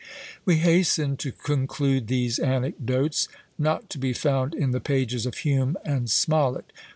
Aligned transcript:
We 0.45 0.55
hasten 0.57 1.15
to 1.17 1.31
conclude 1.31 2.07
these 2.07 2.39
anecdotes, 2.39 3.27
not 3.59 3.87
to 3.91 3.99
be 3.99 4.13
found 4.13 4.55
in 4.55 4.71
the 4.71 4.79
pages 4.79 5.27
of 5.27 5.35
Hume 5.37 5.77
and 5.85 6.09
Smollett. 6.09 6.73